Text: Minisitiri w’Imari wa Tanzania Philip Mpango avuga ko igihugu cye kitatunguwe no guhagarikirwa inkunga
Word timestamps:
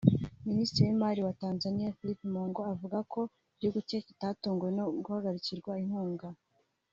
Minisitiri 0.47 0.83
w’Imari 0.89 1.21
wa 1.27 1.33
Tanzania 1.43 1.95
Philip 1.97 2.19
Mpango 2.33 2.61
avuga 2.73 2.97
ko 3.13 3.21
igihugu 3.55 3.79
cye 3.87 3.99
kitatunguwe 4.07 4.71
no 4.77 4.85
guhagarikirwa 5.05 5.71
inkunga 5.83 6.29